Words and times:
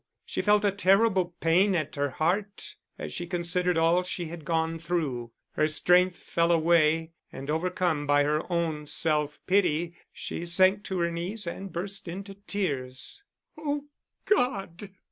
She 0.25 0.41
felt 0.41 0.65
a 0.65 0.71
terrible 0.71 1.35
pain 1.41 1.75
at 1.75 1.95
her 1.95 2.09
heart 2.09 2.73
as 2.97 3.13
she 3.13 3.27
considered 3.27 3.77
all 3.77 4.01
she 4.01 4.25
had 4.25 4.45
gone 4.45 4.79
through. 4.79 5.31
Her 5.51 5.67
strength 5.67 6.17
fell 6.23 6.51
away, 6.51 7.11
and 7.31 7.51
overcome 7.51 8.07
by 8.07 8.23
her 8.23 8.51
own 8.51 8.87
self 8.87 9.37
pity, 9.45 9.95
she 10.11 10.43
sank 10.43 10.83
to 10.85 10.97
her 11.01 11.11
knees 11.11 11.45
and 11.45 11.71
burst 11.71 12.07
into 12.07 12.33
tears. 12.47 13.21
"Oh, 13.59 13.83
God!" 14.25 14.89